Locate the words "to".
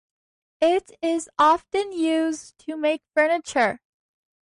2.65-2.75